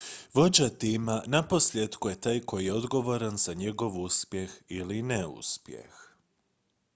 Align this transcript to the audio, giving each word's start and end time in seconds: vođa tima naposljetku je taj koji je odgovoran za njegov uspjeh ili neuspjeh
vođa 0.33 0.69
tima 0.69 1.21
naposljetku 1.25 2.09
je 2.09 2.21
taj 2.21 2.39
koji 2.39 2.65
je 2.65 2.73
odgovoran 2.73 3.37
za 3.37 3.53
njegov 3.53 3.97
uspjeh 4.01 4.51
ili 4.69 5.01
neuspjeh 5.01 5.93